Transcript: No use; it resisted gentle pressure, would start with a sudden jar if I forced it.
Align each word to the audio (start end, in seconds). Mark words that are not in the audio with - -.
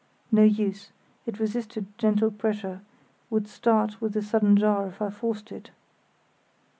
No 0.31 0.41
use; 0.41 0.89
it 1.27 1.37
resisted 1.37 1.95
gentle 1.99 2.31
pressure, 2.31 2.81
would 3.29 3.47
start 3.47 4.01
with 4.01 4.17
a 4.17 4.23
sudden 4.23 4.57
jar 4.57 4.87
if 4.87 4.99
I 4.99 5.11
forced 5.11 5.51
it. 5.51 5.69